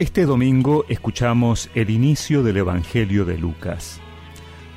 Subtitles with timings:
[0.00, 4.00] Este domingo escuchamos el inicio del Evangelio de Lucas.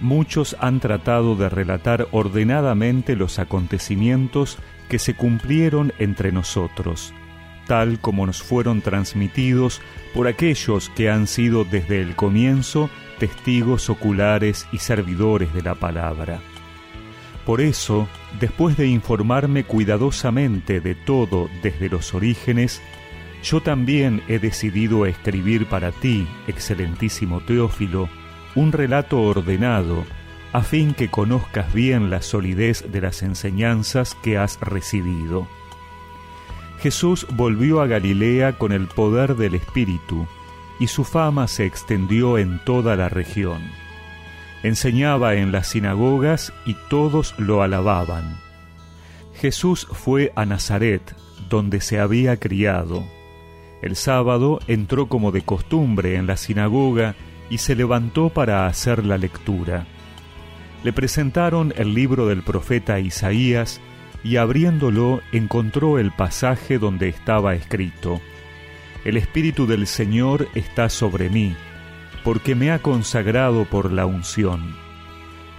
[0.01, 4.57] Muchos han tratado de relatar ordenadamente los acontecimientos
[4.89, 7.13] que se cumplieron entre nosotros,
[7.67, 9.79] tal como nos fueron transmitidos
[10.13, 16.41] por aquellos que han sido desde el comienzo testigos oculares y servidores de la palabra.
[17.45, 18.09] Por eso,
[18.41, 22.81] después de informarme cuidadosamente de todo desde los orígenes,
[23.43, 28.09] yo también he decidido escribir para ti, excelentísimo Teófilo,
[28.55, 30.05] un relato ordenado,
[30.53, 35.47] a fin que conozcas bien la solidez de las enseñanzas que has recibido.
[36.79, 40.25] Jesús volvió a Galilea con el poder del Espíritu,
[40.79, 43.61] y su fama se extendió en toda la región.
[44.63, 48.37] Enseñaba en las sinagogas y todos lo alababan.
[49.35, 51.15] Jesús fue a Nazaret,
[51.49, 53.03] donde se había criado
[53.83, 57.15] el sábado entró como de costumbre en la sinagoga
[57.49, 59.85] y se levantó para hacer la lectura.
[60.85, 63.81] Le presentaron el libro del profeta Isaías
[64.23, 68.21] y abriéndolo encontró el pasaje donde estaba escrito,
[69.03, 71.53] El Espíritu del Señor está sobre mí,
[72.23, 74.77] porque me ha consagrado por la unción.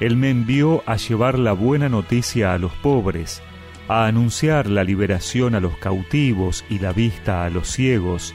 [0.01, 3.43] Él me envió a llevar la buena noticia a los pobres,
[3.89, 8.35] a anunciar la liberación a los cautivos y la vista a los ciegos,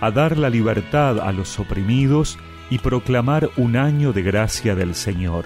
[0.00, 2.38] a dar la libertad a los oprimidos
[2.70, 5.44] y proclamar un año de gracia del Señor.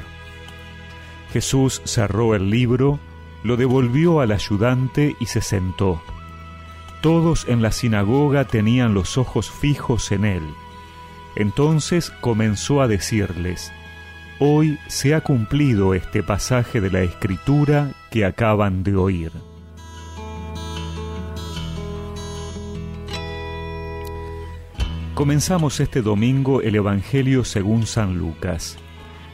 [1.33, 2.99] Jesús cerró el libro,
[3.43, 6.03] lo devolvió al ayudante y se sentó.
[7.03, 10.43] Todos en la sinagoga tenían los ojos fijos en él.
[11.37, 13.73] Entonces comenzó a decirles,
[14.39, 19.33] Hoy se ha cumplido este pasaje de la Escritura que acaban de oír.
[25.15, 28.77] Comenzamos este domingo el Evangelio según San Lucas.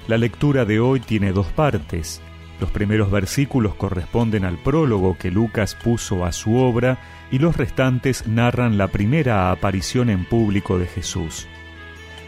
[0.07, 2.21] La lectura de hoy tiene dos partes.
[2.61, 7.01] Los primeros versículos corresponden al prólogo que Lucas puso a su obra
[7.33, 11.49] y los restantes narran la primera aparición en público de Jesús.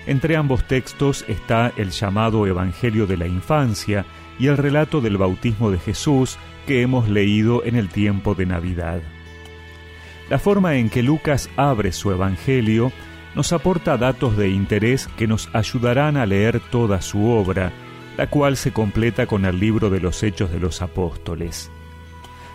[0.07, 4.05] Entre ambos textos está el llamado Evangelio de la Infancia
[4.39, 9.01] y el relato del bautismo de Jesús que hemos leído en el tiempo de Navidad.
[10.29, 12.93] La forma en que Lucas abre su Evangelio
[13.35, 17.73] nos aporta datos de interés que nos ayudarán a leer toda su obra,
[18.17, 21.71] la cual se completa con el libro de los Hechos de los Apóstoles.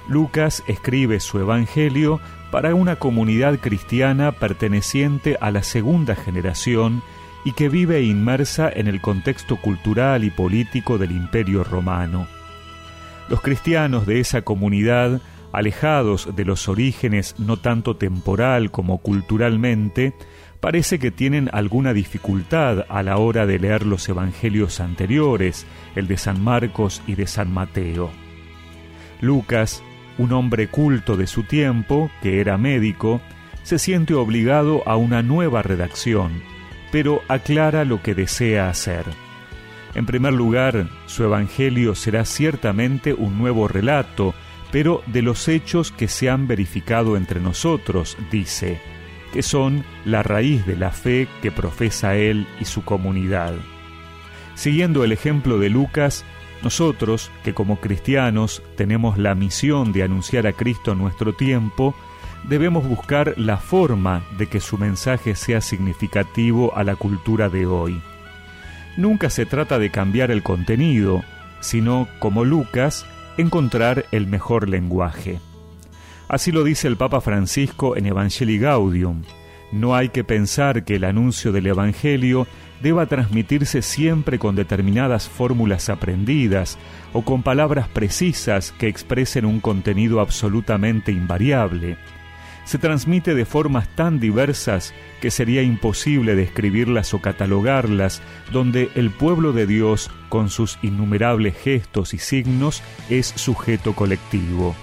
[0.08, 2.20] Lucas escribe su Evangelio
[2.52, 7.04] para una comunidad cristiana perteneciente a la segunda generación
[7.46, 12.28] y que vive inmersa en el contexto cultural y político del Imperio romano.
[13.30, 20.14] Los cristianos de esa comunidad, alejados de los orígenes no tanto temporal como culturalmente,
[20.60, 26.18] parece que tienen alguna dificultad a la hora de leer los evangelios anteriores, el de
[26.18, 28.10] San Marcos y de San Mateo.
[29.22, 29.84] Lucas,
[30.18, 33.22] un hombre culto de su tiempo, que era médico,
[33.64, 36.42] se siente obligado a una nueva redacción,
[36.92, 39.06] pero aclara lo que desea hacer.
[39.96, 44.34] En primer lugar, su Evangelio será ciertamente un nuevo relato,
[44.72, 48.80] pero de los hechos que se han verificado entre nosotros, dice,
[49.34, 53.56] que son la raíz de la fe que profesa él y su comunidad.
[54.56, 56.26] Siguiendo el ejemplo de Lucas,
[56.62, 61.96] nosotros, que como cristianos tenemos la misión de anunciar a Cristo en nuestro tiempo,
[62.44, 68.02] debemos buscar la forma de que su mensaje sea significativo a la cultura de hoy.
[68.98, 71.24] Nunca se trata de cambiar el contenido,
[71.60, 73.06] sino, como Lucas,
[73.38, 75.40] encontrar el mejor lenguaje.
[76.28, 79.24] Así lo dice el Papa Francisco en Evangelii Gaudium.
[79.72, 82.48] No hay que pensar que el anuncio del Evangelio
[82.82, 86.78] deba transmitirse siempre con determinadas fórmulas aprendidas
[87.14, 91.98] o con palabras precisas que expresen un contenido absolutamente invariable
[92.70, 98.22] se transmite de formas tan diversas que sería imposible describirlas o catalogarlas,
[98.52, 104.76] donde el pueblo de Dios, con sus innumerables gestos y signos, es sujeto colectivo.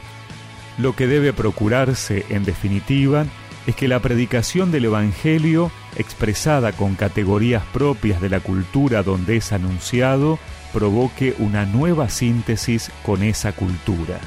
[0.78, 3.24] Lo que debe procurarse, en definitiva,
[3.68, 9.52] es que la predicación del Evangelio, expresada con categorías propias de la cultura donde es
[9.52, 10.40] anunciado,
[10.72, 14.18] provoque una nueva síntesis con esa cultura.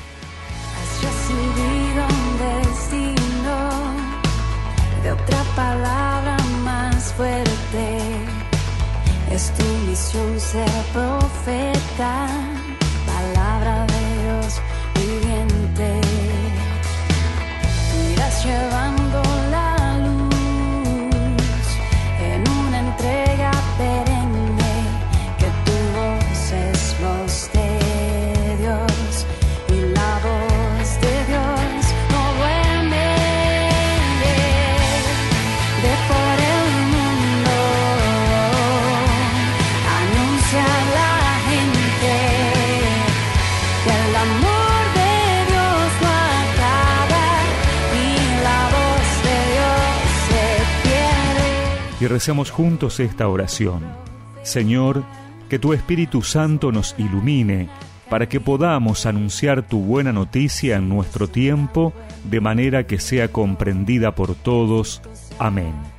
[9.40, 12.28] Es tu misión ser profeta,
[52.00, 53.84] y recemos juntos esta oración.
[54.44, 55.04] Señor,
[55.50, 57.70] que tu Espíritu Santo nos ilumine
[58.10, 64.16] para que podamos anunciar tu buena noticia en nuestro tiempo de manera que sea comprendida
[64.16, 65.02] por todos.
[65.38, 65.99] Amén.